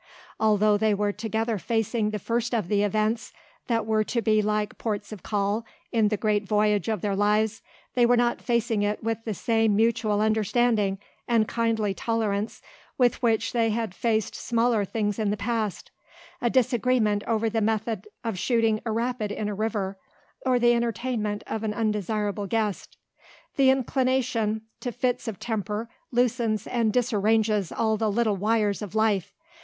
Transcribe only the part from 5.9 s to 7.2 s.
in the great voyage of their